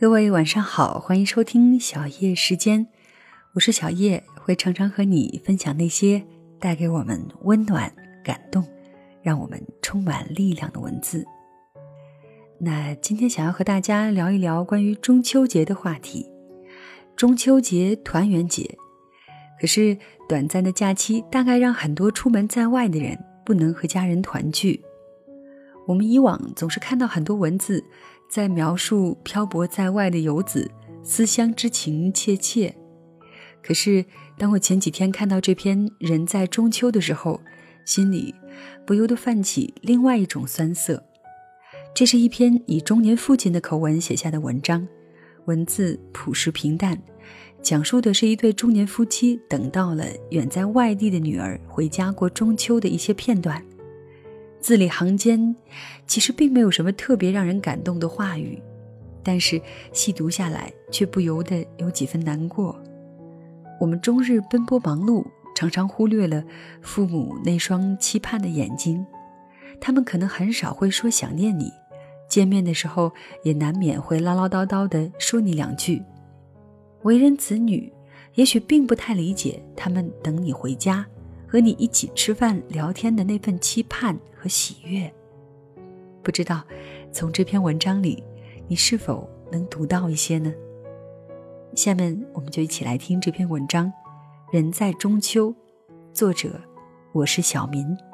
[0.00, 2.86] 各位晚上好，欢迎收听小叶时间，
[3.54, 6.24] 我是小叶，会常常和你分享那些
[6.60, 7.92] 带给我们温暖、
[8.22, 8.64] 感动，
[9.22, 11.26] 让我们充满力量的文字。
[12.60, 16.30] 那今天想要和大家聊一聊关于中秋节的话题。
[17.16, 18.78] 中秋节团圆节，
[19.60, 24.80] 可是短暂的假期大概让很多出门在外的人不能和家人团聚。
[25.88, 27.82] 我们以往总是看到很多文字。
[28.28, 30.70] 在描述漂泊在外的游子
[31.02, 32.74] 思乡之情切切，
[33.62, 34.04] 可是
[34.36, 37.40] 当我前几天看到这篇《人在中秋》的时候，
[37.86, 38.34] 心里
[38.86, 41.02] 不由得泛起另外一种酸涩。
[41.94, 44.86] 这是一篇以中年父亲的口吻写下的文章，
[45.46, 47.02] 文字朴实平淡，
[47.62, 53.64] 讲述的是一对中年夫妻等到了远在外地的女儿回家过中秋的一些片段。
[54.60, 55.54] 字里行间，
[56.06, 58.60] 其实并没有什么特别让人感动的话语，
[59.22, 59.60] 但是
[59.92, 62.78] 细读下来，却不由得有几分难过。
[63.80, 66.42] 我们终日奔波忙碌，常常忽略了
[66.82, 69.06] 父母那双期盼的眼睛。
[69.80, 71.70] 他们可能很少会说想念你，
[72.28, 73.12] 见面的时候
[73.44, 76.02] 也难免会唠唠叨叨地说你两句。
[77.02, 77.92] 为人子女，
[78.34, 81.06] 也许并不太理解他们等你回家。
[81.48, 85.10] 和你一起吃饭聊天的那份期盼和喜悦，
[86.22, 86.62] 不知道
[87.10, 88.22] 从这篇文章里，
[88.68, 90.52] 你是否能读到一些呢？
[91.74, 93.86] 下面我们就一起来听这篇文章
[94.52, 95.50] 《人在中秋》，
[96.12, 96.60] 作者
[97.12, 98.07] 我是小民。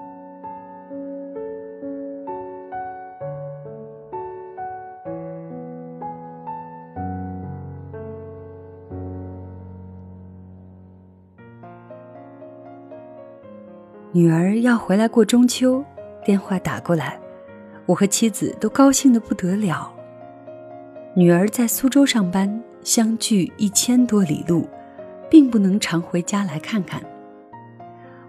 [14.14, 15.84] 女儿要回来过中秋，
[16.24, 17.18] 电话打过来，
[17.84, 19.92] 我和妻子都高兴的不得了。
[21.16, 24.68] 女儿在苏州上班，相距一千多里路，
[25.28, 27.02] 并不能常回家来看看。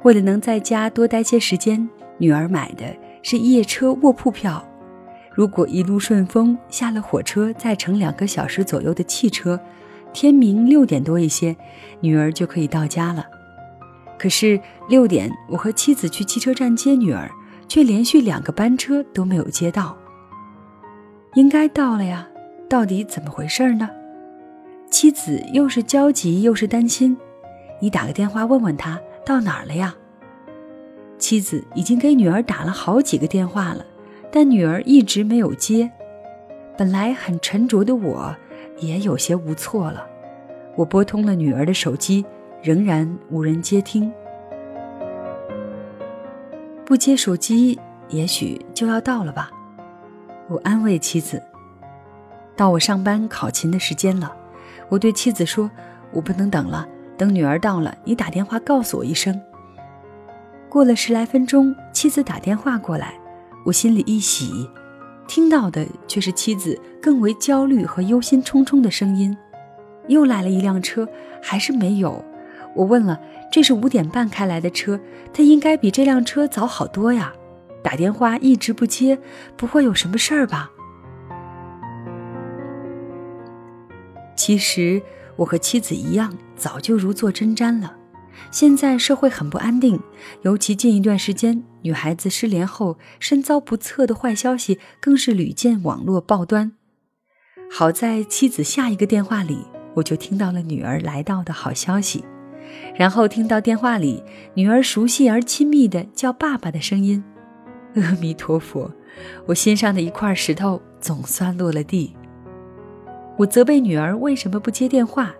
[0.01, 1.87] 为了能在家多待些时间，
[2.17, 2.85] 女儿买的
[3.21, 4.67] 是夜车卧铺票。
[5.35, 9.59] 如果一路顺风，下了火车再乘两个小时左右的汽车，
[10.13, 11.55] 天明六点多一些，
[11.99, 13.23] 女儿就可以到家了。
[14.17, 17.29] 可是六点，我和妻子去汽车站接女儿，
[17.67, 19.97] 却连续两个班车都没有接到。
[21.33, 22.27] 应该到了呀，
[22.69, 23.89] 到底怎么回事呢？
[24.89, 27.17] 妻子又是焦急又是担心，
[27.81, 29.93] 你打个电话问问他到哪儿了呀？
[31.17, 33.85] 妻子已经给女儿打了好几个电话了，
[34.31, 35.91] 但女儿一直没有接。
[36.77, 38.35] 本来很沉着的我，
[38.79, 40.05] 也有些无措了。
[40.75, 42.25] 我拨通了女儿的手机。
[42.65, 44.11] 仍然无人接听，
[46.83, 49.51] 不接手机，也许就要到了吧。
[50.49, 51.39] 我安慰妻子
[52.57, 54.35] ：“到我上班考勤的时间了。”
[54.89, 55.69] 我对妻子说
[56.11, 59.39] ：“我不能等了，等女儿到了，你打电话告诉我一声。”
[60.67, 63.13] 过了十来分钟，妻子打电话过来，
[63.63, 64.67] 我心里一喜，
[65.27, 69.37] 听到的却是妻子更为焦虑和忧心忡忡的声音
[70.09, 71.07] ：“又来了一辆车，
[71.43, 72.25] 还是没有。”
[72.75, 73.19] 我问了，
[73.51, 74.99] 这是五点半开来的车，
[75.33, 77.33] 他应该比这辆车早好多呀。
[77.81, 79.19] 打电话一直不接，
[79.55, 80.71] 不会有什么事儿吧？
[84.35, 85.01] 其实
[85.37, 87.95] 我和妻子一样，早就如坐针毡了。
[88.51, 89.99] 现在社会很不安定，
[90.41, 96.73] 尤其近一段时间，女孩子失联后身遭不测的坏消息，更是屡见网络报端。
[97.71, 99.65] 好在妻子下一个电话里，
[99.95, 102.25] 我就听到了女儿来到的好消息。
[102.95, 107.23] 然后听到电话里女儿熟悉而亲密的叫爸爸的声音，
[107.95, 108.91] 阿弥陀佛，
[109.45, 112.15] 我心上的一块石头总算落了地。
[113.37, 115.33] 我责备女儿为什么不接电话，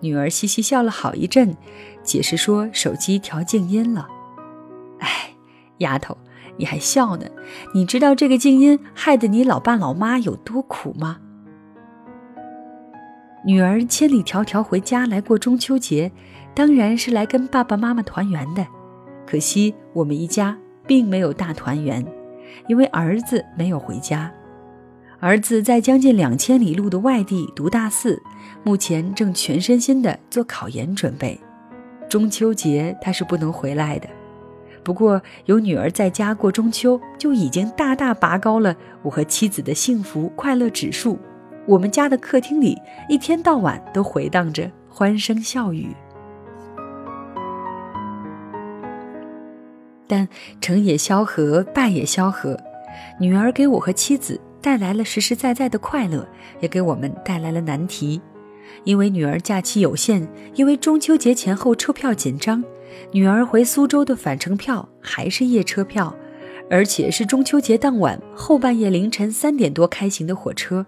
[0.00, 1.54] 女儿嘻嘻笑了好一阵，
[2.02, 4.08] 解释说手机调静音了。
[5.00, 5.34] 哎，
[5.78, 6.16] 丫头，
[6.56, 7.26] 你还笑呢？
[7.74, 11.18] 你知道这个静音害得你老爸老妈有多苦吗？
[13.46, 16.10] 女儿千里迢迢回家来过中秋节。
[16.54, 18.64] 当然是来跟爸爸妈妈团圆的，
[19.26, 20.56] 可惜我们一家
[20.86, 22.04] 并没有大团圆，
[22.68, 24.32] 因为儿子没有回家。
[25.18, 28.22] 儿子在将近两千里路的外地读大四，
[28.62, 31.40] 目前正全身心的做考研准备。
[32.08, 34.08] 中秋节他是不能回来的。
[34.84, 41.18] 不过有女儿在家过中秋，就已经大大拔高了我和妻子的幸福快乐指数。
[41.66, 42.76] 我们家的客厅里
[43.08, 45.88] 一天到晚都回荡着欢声笑语。
[50.06, 50.28] 但
[50.60, 52.58] 成也萧何，败也萧何。
[53.18, 56.26] 女儿给我和妻子带来了实实在在的快乐，
[56.60, 58.20] 也给我们带来了难题。
[58.84, 62.62] 因为女儿假期有限，因为中秋节前后车票紧张，
[63.12, 66.14] 女儿回苏州的返程票还是夜车票，
[66.70, 70.84] 而且是中秋节当晚后半夜凌晨三点多开行的火车。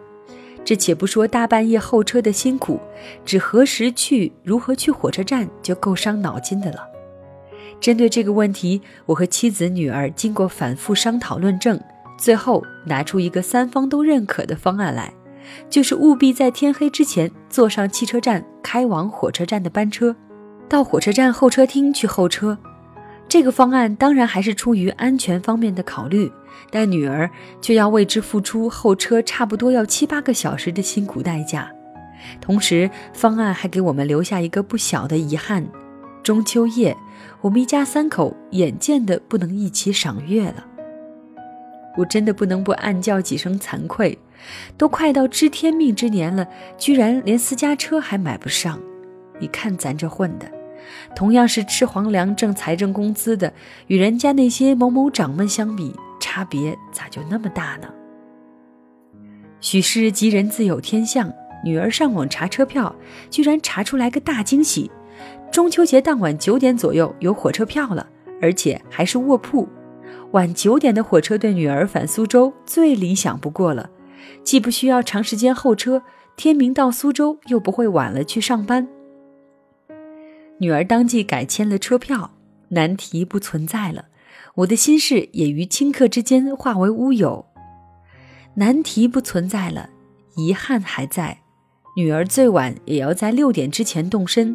[0.64, 2.80] 这且不说大半夜候车的辛苦，
[3.24, 6.80] 只何时去、如何去火车站就够伤脑筋的了。
[7.80, 11.80] 针对这个问题，我和妻子、女儿经过反复商讨论证，
[12.18, 15.12] 最后拿出一个三方都认可的方案来。
[15.70, 20.16] 就是务必在天黑之前坐上汽车站开往火车站的班车，
[20.68, 22.58] 到火车站候车厅去候车。
[23.28, 26.32] 这个方案当然还是出于安全方面的考虑，
[26.70, 27.30] 但女儿
[27.60, 31.70] 却要为之付出候车差不多要七八个小时的辛苦代价。
[32.40, 35.64] 同时，方案还给我们留下一个不小的遗憾：
[36.26, 36.96] 中秋夜，
[37.40, 40.66] 我们一家三口眼见的不能一起赏月了。
[41.96, 44.18] 我真的不能不暗叫几声惭愧。
[44.76, 46.44] 都快到知天命之年了，
[46.76, 48.80] 居然连私家车还买不上。
[49.38, 50.50] 你看咱这混的，
[51.14, 53.52] 同样是吃皇粮挣财政工资的，
[53.86, 57.86] 与人家那些某某长们相比，差别咋就那么大呢？
[59.60, 61.32] 许是吉人自有天相，
[61.64, 62.92] 女儿上网查车票，
[63.30, 64.90] 居然查出来个大惊喜：
[65.50, 68.06] 中秋节当晚九点左右有火车票了，
[68.40, 69.68] 而且还是卧铺。
[70.32, 73.90] 晚九点的火车对女儿返苏州最理想不过了。
[74.42, 76.02] 既不需要长时间候车，
[76.36, 78.88] 天明到苏州又不会晚了去上班。
[80.58, 82.32] 女儿当即改签了车票，
[82.68, 84.06] 难题不存在了。
[84.56, 87.46] 我的心事也于顷刻之间化为乌有。
[88.54, 89.90] 难题不存在了，
[90.36, 91.38] 遗憾还在。
[91.96, 94.54] 女儿最晚也要在六点之前动身，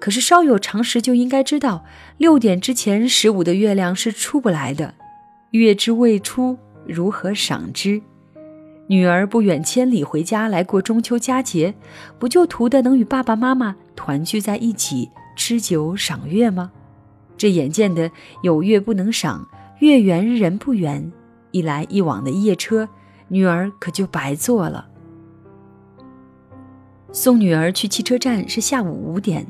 [0.00, 1.84] 可是稍有常识就应该知道，
[2.16, 4.94] 六点之前十五的月亮是出不来的。
[5.52, 8.02] 月之未出，如何赏之？
[8.88, 11.72] 女儿不远千里回家来过中秋佳节，
[12.18, 16.72] 不就图的能与爸爸妈妈团聚在一起吃酒赏月吗？
[17.36, 18.10] 这眼见的
[18.42, 19.46] 有月不能赏，
[19.78, 21.12] 月圆人不圆，
[21.52, 22.88] 一来一往的夜车，
[23.28, 24.88] 女儿可就白坐了。
[27.12, 29.46] 送女儿去汽车站是下午五点，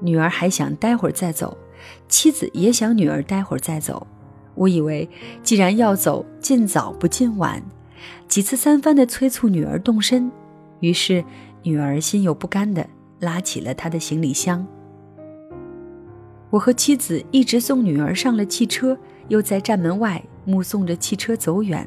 [0.00, 1.56] 女儿还想待会儿再走，
[2.08, 4.06] 妻子也想女儿待会儿再走。
[4.54, 5.08] 我以为
[5.42, 7.62] 既然要走，尽早不尽晚。
[8.26, 10.30] 几次三番的催促女儿动身，
[10.80, 11.24] 于是
[11.62, 12.86] 女儿心有不甘的
[13.20, 14.66] 拉起了她的行李箱。
[16.50, 18.98] 我和妻子一直送女儿上了汽车，
[19.28, 21.86] 又在站门外目送着汽车走远。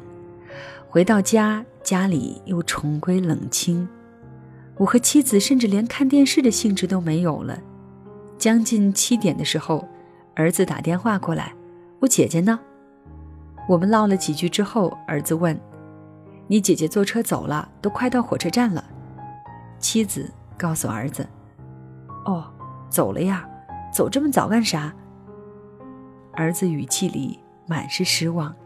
[0.88, 3.86] 回到家，家里又重归冷清。
[4.80, 7.60] 我和妻子甚至连看电视的兴致都没有了。
[8.38, 9.86] 将近七点的时候，
[10.34, 11.52] 儿子打电话过来
[12.00, 12.58] ：“我姐姐呢？”
[13.68, 15.60] 我们唠了几句之后，儿子问。
[16.46, 18.82] 你姐姐坐车走了，都快到火车站了。
[19.78, 21.28] 妻子告诉儿子
[22.24, 22.50] ：“哦，
[22.88, 23.46] 走了呀，
[23.92, 24.90] 走这么早干啥？”
[26.32, 28.56] 儿子语气里满是失望。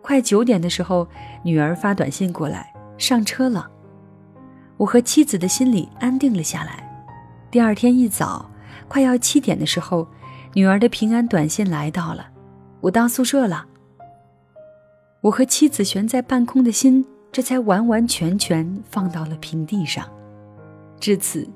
[0.00, 1.08] 快九点的时候，
[1.42, 3.72] 女儿发短信过来，上车了。
[4.76, 6.82] 我和妻子的心里安定了下来。
[7.50, 8.50] 第二天一早，
[8.88, 10.06] 快要七点的时候，
[10.52, 12.28] 女儿的平安短信来到了，
[12.80, 13.66] 我到宿舍了。
[15.22, 20.06] 我和妻子悬在半空的心，这才完完全全放到了平地上。
[21.00, 21.48] 至此，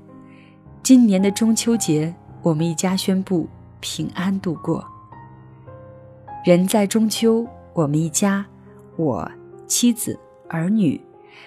[0.82, 3.48] 今年的中秋节，我们一家宣布
[3.80, 4.84] 平安度过。
[6.44, 8.44] 人在中秋，我们一家，
[8.96, 9.30] 我、
[9.66, 10.18] 妻子、
[10.48, 10.98] 儿女，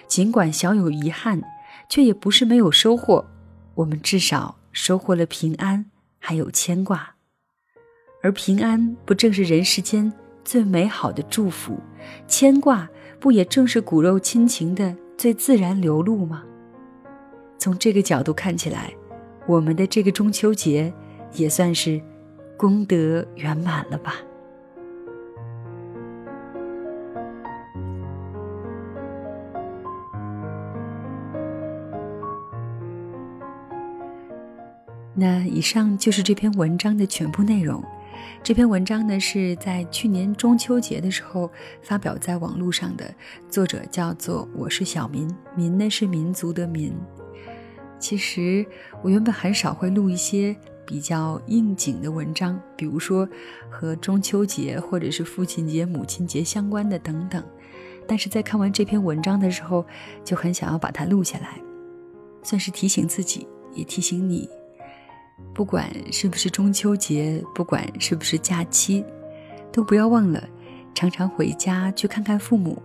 [0.06, 1.42] 尽管小有遗憾，
[1.88, 3.24] 却也不是没有收获。
[3.74, 5.86] 我们至少收获了平安，
[6.18, 7.14] 还有牵挂。
[8.22, 10.12] 而平安，不正是人世间？
[10.44, 11.78] 最美好的祝福，
[12.28, 12.86] 牵挂
[13.18, 16.44] 不也正是骨肉亲情的最自然流露吗？
[17.58, 18.92] 从这个角度看起来，
[19.46, 20.92] 我们的这个中秋节
[21.32, 21.98] 也算是
[22.58, 24.16] 功德圆满了吧。
[35.14, 37.82] 那以上就是这篇文章的全部内容。
[38.42, 41.50] 这篇文章呢是在去年中秋节的时候
[41.82, 43.14] 发表在网络上的，
[43.48, 46.92] 作者叫做我是小民，民呢是民族的民。
[47.98, 48.66] 其实
[49.02, 50.54] 我原本很少会录一些
[50.84, 53.26] 比较应景的文章，比如说
[53.70, 57.42] 和中秋节或者是父亲节、母亲节相关的等等。
[58.06, 59.86] 但是在看完这篇文章的时候，
[60.22, 61.58] 就很想要把它录下来，
[62.42, 64.46] 算是提醒自己，也提醒你。
[65.52, 69.04] 不管是不是中秋节，不管是不是假期，
[69.72, 70.42] 都不要忘了
[70.94, 72.82] 常常回家去看看父母，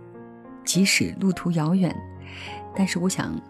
[0.64, 1.94] 即使路途遥远，
[2.76, 3.40] 但是我想，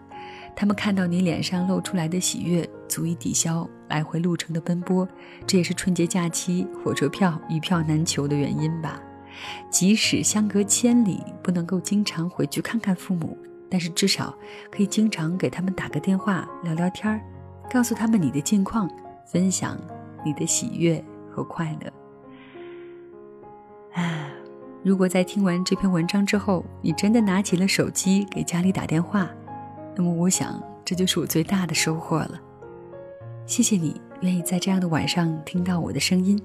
[0.55, 5.07] 他们看到你脸上露出来的喜悦，足以抵消来回路程的奔波。
[5.45, 9.01] 这也是春节假期火车票一票难求的原因吧。
[9.69, 13.37] 即使相隔千里，不能够经常回去看看父母，
[13.69, 14.35] 但是至少
[14.69, 17.21] 可以经常给他们打个电话聊聊天儿，
[17.71, 18.89] 告诉他们你的近况，
[19.25, 19.77] 分享
[20.25, 21.93] 你的喜悦和快乐。
[23.93, 24.27] 啊，
[24.83, 29.29] 如果在听完这篇文章之后，你真的拿起了手机给家里打电话，
[29.95, 32.41] 那么我想这就是我最大的收获了。
[33.45, 36.37] 谢谢你愿意在这样的晚上听到我的声音，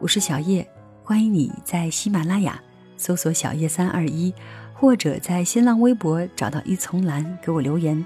[0.00, 0.66] 我是小叶。
[1.04, 2.58] 欢迎你在喜马拉雅
[2.96, 4.34] 搜索“小叶三二一”，
[4.72, 8.02] 或者在新浪微博找到一丛蓝给我留言。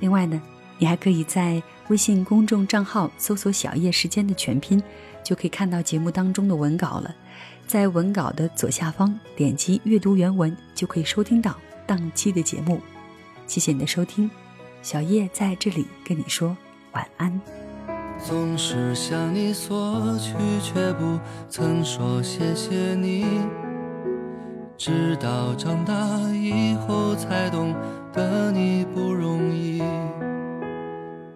[0.00, 0.40] 另外呢，
[0.78, 4.82] 你还可以在微信公众账号搜索“小叶时间”的全拼，
[5.22, 7.14] 就可以看到节目当中的文稿了。
[7.66, 11.54] 在文稿的左下方点击阅读原文，就可以收听到
[11.86, 12.80] 当期的节目。
[13.46, 14.30] 谢谢你的收听，
[14.80, 16.56] 小叶在这里跟你说
[16.92, 17.40] 晚安。
[18.18, 20.32] 总是向你索取，
[20.62, 21.18] 却不
[21.48, 23.26] 曾说谢谢你。
[24.76, 25.94] 直到长大
[26.32, 27.74] 以后才懂
[28.12, 29.82] 得你不容易。